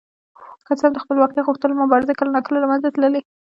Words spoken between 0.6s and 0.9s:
که څه